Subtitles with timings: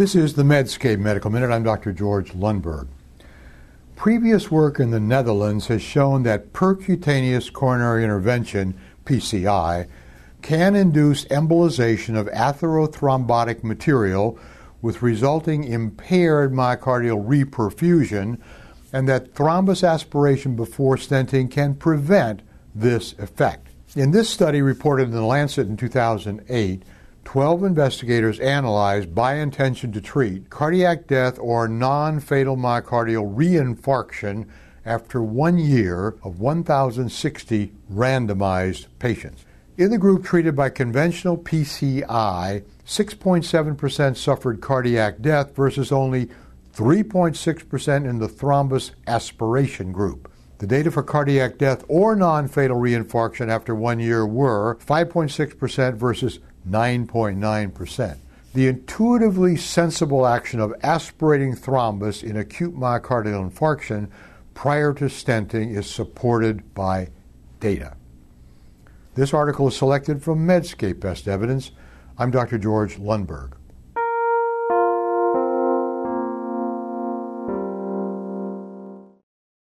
[0.00, 1.50] This is the Medscape Medical Minute.
[1.50, 1.92] I'm Dr.
[1.92, 2.88] George Lundberg.
[3.96, 9.86] Previous work in the Netherlands has shown that percutaneous coronary intervention, PCI,
[10.40, 14.38] can induce embolization of atherothrombotic material
[14.80, 18.40] with resulting impaired myocardial reperfusion,
[18.94, 22.40] and that thrombus aspiration before stenting can prevent
[22.74, 23.66] this effect.
[23.94, 26.84] In this study reported in the Lancet in 2008,
[27.30, 34.48] 12 investigators analyzed by intention to treat cardiac death or non fatal myocardial reinfarction
[34.84, 39.44] after one year of 1,060 randomized patients.
[39.78, 46.28] In the group treated by conventional PCI, 6.7% suffered cardiac death versus only
[46.74, 50.28] 3.6% in the thrombus aspiration group.
[50.58, 56.40] The data for cardiac death or non fatal reinfarction after one year were 5.6% versus
[56.68, 58.18] 9.9%.
[58.52, 64.08] The intuitively sensible action of aspirating thrombus in acute myocardial infarction
[64.54, 67.10] prior to stenting is supported by
[67.60, 67.96] data.
[69.14, 71.70] This article is selected from Medscape Best Evidence.
[72.18, 72.58] I'm Dr.
[72.58, 73.52] George Lundberg.